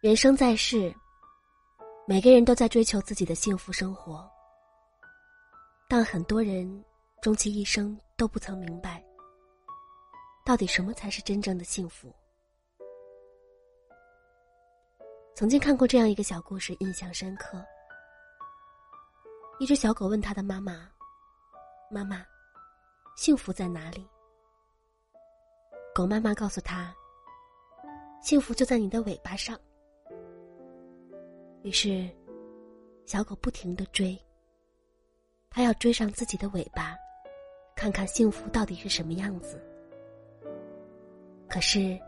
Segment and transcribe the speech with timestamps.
[0.00, 0.94] 人生在世，
[2.06, 4.26] 每个人都在追求自己的幸福生活，
[5.90, 6.82] 但很多人
[7.20, 9.04] 终其一生都不曾明白，
[10.42, 12.10] 到底什么才是真正的幸福。
[15.34, 17.62] 曾经看过这样一个小故事，印象深刻。
[19.58, 20.88] 一只小狗问他的妈妈
[21.92, 22.24] ：“妈妈，
[23.16, 24.08] 幸福在哪里？”
[25.94, 26.90] 狗妈妈告诉他
[28.24, 29.60] ：“幸福就在你的尾巴上。”
[31.62, 32.08] 于是，
[33.04, 34.18] 小狗不停的追。
[35.50, 36.96] 它要追上自己的尾巴，
[37.76, 39.60] 看看幸福到底是什么样子。
[41.48, 41.98] 可是，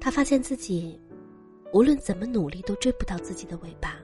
[0.00, 0.98] 它发现自己
[1.74, 4.00] 无论怎么努力都追不到自己的尾巴，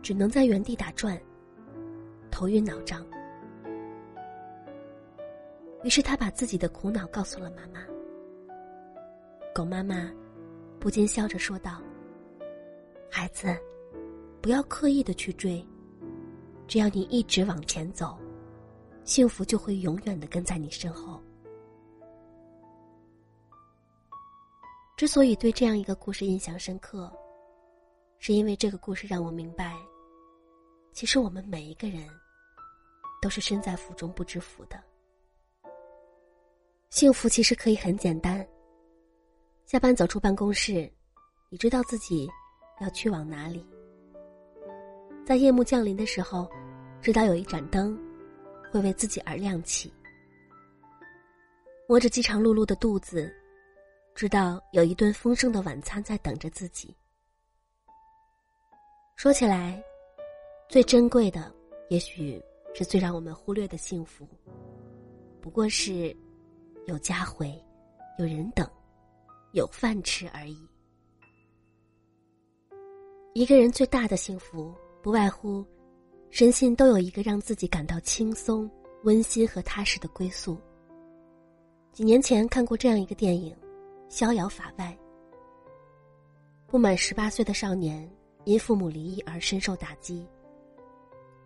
[0.00, 1.20] 只能在原地打转，
[2.30, 3.04] 头晕脑胀。
[5.82, 7.84] 于是，他把自己的苦恼告诉了妈妈。
[9.52, 10.10] 狗妈妈
[10.80, 11.82] 不禁笑着说道。
[13.14, 13.54] 孩子，
[14.40, 15.62] 不要刻意的去追，
[16.66, 18.18] 只要你一直往前走，
[19.04, 21.22] 幸福就会永远的跟在你身后。
[24.96, 27.12] 之所以对这样一个故事印象深刻，
[28.18, 29.76] 是因为这个故事让我明白，
[30.94, 32.08] 其实我们每一个人
[33.20, 34.82] 都是身在福中不知福的。
[36.88, 38.44] 幸福其实可以很简单，
[39.66, 40.90] 下班走出办公室，
[41.50, 42.26] 你知道自己。
[42.82, 43.64] 要去往哪里？
[45.24, 46.50] 在夜幕降临的时候，
[47.00, 47.96] 知道有一盏灯
[48.72, 49.92] 会为自己而亮起。
[51.88, 53.32] 摸着饥肠辘辘的肚子，
[54.14, 56.96] 知道有一顿丰盛的晚餐在等着自己。
[59.14, 59.80] 说起来，
[60.68, 61.54] 最珍贵的，
[61.88, 62.42] 也许
[62.74, 64.26] 是最让我们忽略的幸福，
[65.40, 66.16] 不过是
[66.86, 67.52] 有家回、
[68.18, 68.68] 有人等、
[69.52, 70.58] 有饭吃而已。
[73.34, 75.64] 一个人最大的幸福，不外乎
[76.28, 78.70] 身心都有一个让自己感到轻松、
[79.04, 80.60] 温馨和踏实的归宿。
[81.92, 83.54] 几年前看过这样一个电影
[84.10, 84.94] 《逍遥法外》，
[86.66, 88.06] 不满十八岁的少年
[88.44, 90.26] 因父母离异而深受打击，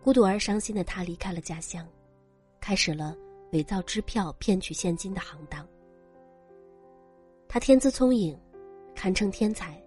[0.03, 1.87] 孤独而伤心的他离开了家乡，
[2.59, 3.15] 开始了
[3.53, 5.65] 伪造支票骗取现金的行当。
[7.47, 8.37] 他天资聪颖，
[8.93, 9.81] 堪称天才。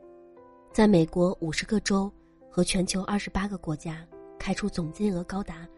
[0.73, 2.11] 在美国五十个州
[2.49, 4.07] 和全球二十八个国家
[4.39, 5.69] 开出总金额高达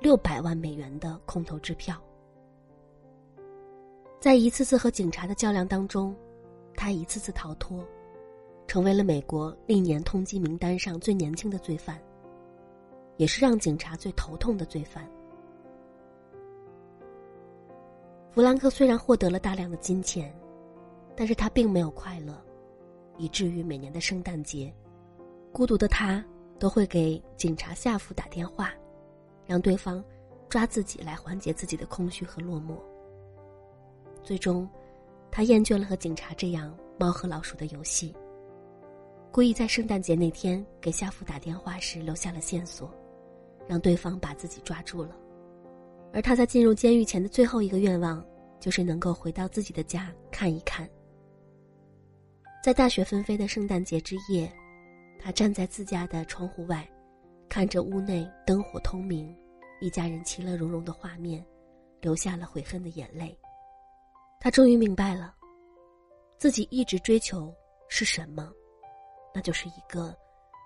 [0.00, 1.96] 六百万美元的空头支票，
[4.18, 6.14] 在一次次和警察的较量当中，
[6.76, 7.86] 他一次次逃脱，
[8.66, 11.96] 成为了美国历年通缉名单上最年轻的罪犯，
[13.18, 15.08] 也是让警察最头痛的罪犯。
[18.32, 20.34] 弗兰克虽然获得了大量的金钱，
[21.14, 22.36] 但是他并没有快乐。
[23.20, 24.74] 以至于每年的圣诞节，
[25.52, 26.24] 孤独的他
[26.58, 28.72] 都会给警察下夫打电话，
[29.46, 30.02] 让对方
[30.48, 32.78] 抓自己来缓解自己的空虚和落寞。
[34.22, 34.66] 最终，
[35.30, 38.14] 他厌倦了和警察这样猫和老鼠的游戏，
[39.30, 42.90] 故意在圣诞节那天给夏夫打电话时留下了线索，
[43.68, 45.14] 让对方把自己抓住了。
[46.14, 48.24] 而他在进入监狱前的最后一个愿望，
[48.58, 50.88] 就是能够回到自己的家看一看。
[52.62, 54.52] 在大雪纷飞的圣诞节之夜，
[55.18, 56.86] 他站在自家的窗户外，
[57.48, 59.34] 看着屋内灯火通明、
[59.80, 61.42] 一家人其乐融融的画面，
[62.02, 63.34] 流下了悔恨的眼泪。
[64.38, 65.34] 他终于明白了，
[66.36, 67.50] 自己一直追求
[67.88, 68.52] 是什么，
[69.34, 70.14] 那就是一个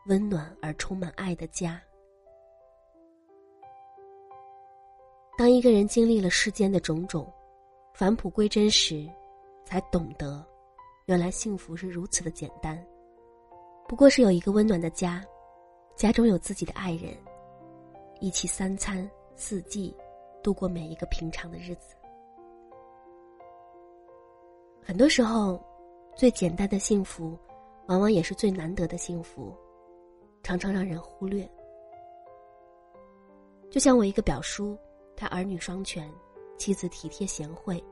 [0.06, 1.80] 温暖而充满爱的家。
[5.38, 7.32] 当一个人经历了世间的种种，
[7.92, 9.08] 返璞归真时，
[9.64, 10.44] 才懂得。
[11.06, 12.82] 原来幸福是如此的简单，
[13.86, 15.22] 不过是有一个温暖的家，
[15.94, 17.14] 家中有自己的爱人，
[18.20, 19.06] 一起三餐
[19.36, 19.94] 四季，
[20.42, 21.94] 度过每一个平常的日子。
[24.82, 25.62] 很多时候，
[26.16, 27.38] 最简单的幸福，
[27.86, 29.54] 往往也是最难得的幸福，
[30.42, 31.46] 常常让人忽略。
[33.70, 34.74] 就像我一个表叔，
[35.14, 36.10] 他儿女双全，
[36.56, 37.82] 妻子体贴贤惠，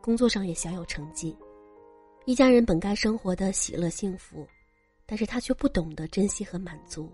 [0.00, 1.36] 工作上也小有成绩。
[2.24, 4.46] 一家人本该生活的喜乐幸福，
[5.06, 7.10] 但是他却不懂得珍惜和满足，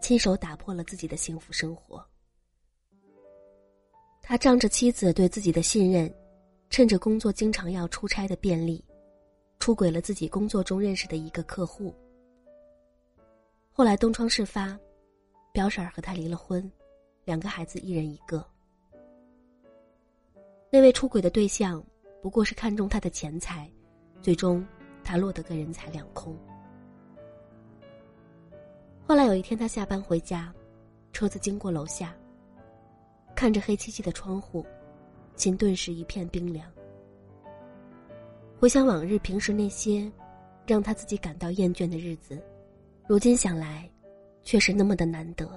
[0.00, 2.04] 亲手打破了自己的幸福生活。
[4.22, 6.12] 他仗着妻子对自己的信任，
[6.68, 8.84] 趁着工作经常要出差的便利，
[9.58, 11.94] 出轨了自己工作中认识的一个客户。
[13.72, 14.78] 后来东窗事发，
[15.50, 16.70] 表婶儿和他离了婚，
[17.24, 18.46] 两个孩子一人一个。
[20.70, 21.82] 那位出轨的对象，
[22.20, 23.70] 不过是看中他的钱财。
[24.26, 24.66] 最终，
[25.04, 26.36] 他落得个人财两空。
[29.06, 30.52] 后来有一天，他下班回家，
[31.12, 32.12] 车子经过楼下，
[33.36, 34.66] 看着黑漆漆的窗户，
[35.36, 36.68] 心顿时一片冰凉。
[38.58, 40.10] 回想往日平时那些
[40.66, 42.42] 让他自己感到厌倦的日子，
[43.06, 43.88] 如今想来，
[44.42, 45.48] 却是那么的难得。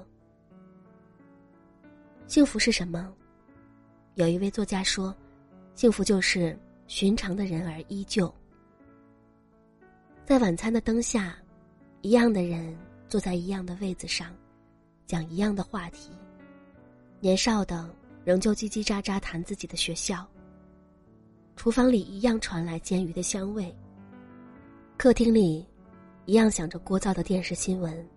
[2.27, 3.11] 幸福是什么？
[4.13, 5.11] 有一位作家说
[5.73, 6.55] ：“幸福就是
[6.85, 8.31] 寻常的人儿依旧。”
[10.29, 11.35] 在晚餐的灯下，
[12.01, 12.77] 一样的人
[13.07, 14.31] 坐在一样的位子上，
[15.07, 16.11] 讲一样的话题。
[17.19, 17.89] 年少的
[18.23, 20.23] 仍旧叽叽喳喳谈自己的学校。
[21.55, 23.75] 厨房里一样传来煎鱼的香味。
[24.97, 25.65] 客厅里，
[26.25, 28.07] 一样响着聒噪的电视新闻。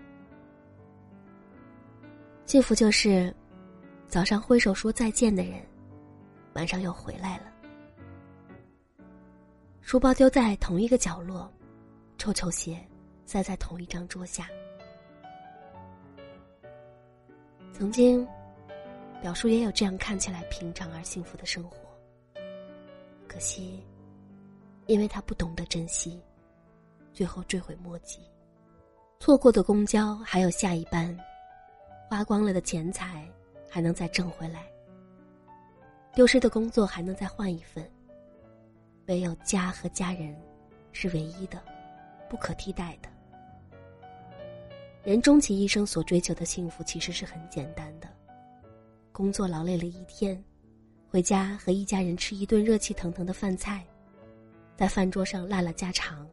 [2.45, 3.35] 幸福就是。
[4.07, 5.63] 早上挥手说再见的人，
[6.53, 7.45] 晚上又回来了。
[9.81, 11.51] 书包丢在同一个角落，
[12.23, 12.79] 臭球鞋
[13.27, 14.49] 塞在同一张桌下。
[17.73, 18.25] 曾经，
[19.21, 21.79] 表叔也有这样看起来平常而幸福的生活。
[23.27, 23.85] 可惜，
[24.87, 26.23] 因为他不懂得珍惜，
[27.13, 28.21] 最后追悔莫及。
[29.19, 31.19] 错过的公交还有下一班，
[32.09, 33.29] 花光了的钱财。
[33.69, 34.67] 还能再挣回来，
[36.15, 37.91] 丢失的工作还能再换一份。
[39.07, 40.39] 唯有家和家人，
[40.93, 41.59] 是唯一的，
[42.33, 43.11] 不可替代的。
[45.05, 48.09] 人终其一生所追求的幸福，其实是很简单的：
[49.13, 50.43] 工作劳累了一天，
[51.11, 53.87] 回家和一家人吃一顿热气腾腾的饭菜，
[54.79, 56.27] 在饭桌上拉拉家常，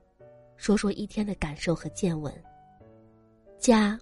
[0.56, 2.34] 说说一天的感受和见闻。
[3.58, 4.00] 家。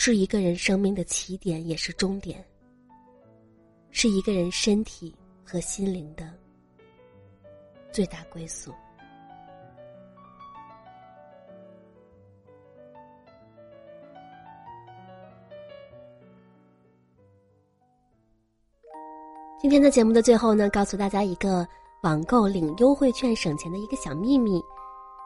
[0.00, 2.44] 是一个人生命的起点，也是终点。
[3.90, 5.12] 是一个人身体
[5.42, 6.32] 和心灵的
[7.90, 8.72] 最大归宿。
[19.60, 21.66] 今天的节目的最后呢，告诉大家一个
[22.02, 24.64] 网购领优惠券省钱的一个小秘密，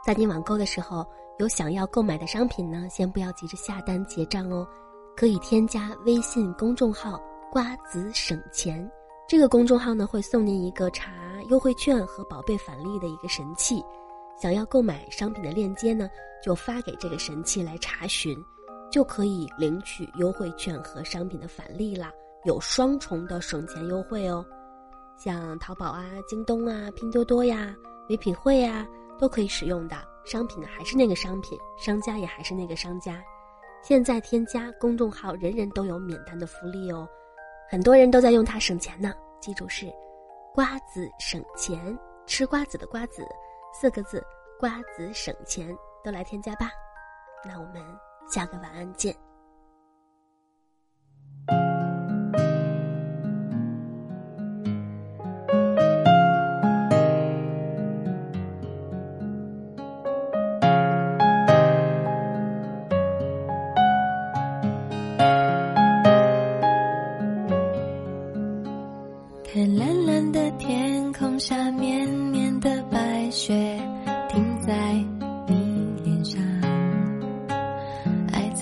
[0.02, 1.06] 在你网购的时候。
[1.38, 4.68] 有想要购买的商品呢，先不要急着下单结账哦，
[5.16, 7.20] 可以添加微信公众号
[7.50, 8.88] “瓜子省钱”，
[9.26, 11.10] 这个公众号呢会送您一个查
[11.48, 13.82] 优惠券和宝贝返利的一个神器。
[14.40, 16.08] 想要购买商品的链接呢，
[16.44, 18.36] 就发给这个神器来查询，
[18.90, 22.12] 就可以领取优惠券和商品的返利啦，
[22.44, 24.44] 有双重的省钱优惠哦。
[25.16, 27.74] 像淘宝啊、京东啊、拼多多呀、
[28.08, 28.86] 唯品会呀，
[29.18, 29.96] 都可以使用的。
[30.24, 33.22] 商品呢还是那个商品，商家也还是那个商家。
[33.82, 37.08] 现在添加公众号，人人都有免单的福利哦。
[37.68, 39.12] 很多人都在用它省钱呢。
[39.40, 39.92] 记住是
[40.54, 43.26] “瓜子省钱”，吃瓜子的瓜子，
[43.74, 44.24] 四个字
[44.60, 46.70] “瓜子省钱”，都来添加吧。
[47.44, 47.82] 那我们
[48.28, 49.12] 下个晚安见。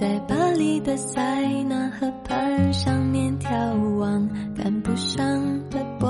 [0.01, 4.27] 在巴黎的塞纳河畔上面眺望，
[4.57, 5.21] 赶不上
[5.69, 6.09] 的玻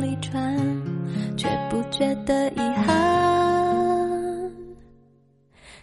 [0.00, 0.56] 璃船，
[1.36, 4.48] 却不觉得遗憾。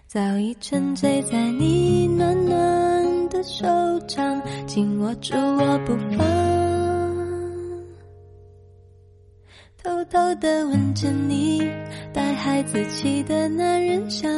[0.07, 3.67] 早已沉醉在你暖暖的手
[4.07, 6.25] 掌，紧握住我不放，
[9.83, 11.69] 偷偷的吻着你
[12.13, 14.29] 带孩子气的男人香。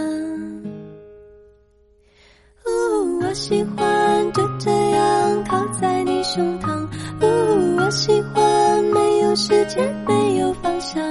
[3.32, 6.86] 我喜欢就这样靠在你胸膛，
[7.22, 11.02] 呜，我喜欢没有时间没有方向，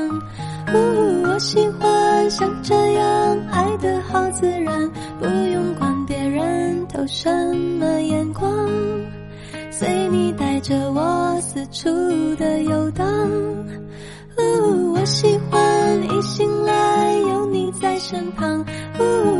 [0.75, 7.31] 呜，我喜欢像这样爱的好自然，不用管别人投什
[7.79, 8.69] 么眼光，
[9.71, 11.89] 随你带着我四处
[12.37, 13.07] 的游荡，
[14.37, 18.63] 呜，我喜欢一醒来有你在身旁，
[18.99, 19.40] 呜，